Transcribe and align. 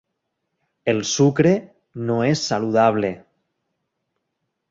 El 0.93 1.01
sucre 1.09 1.51
no 2.09 2.17
és 2.29 2.43
saludable. 2.53 3.11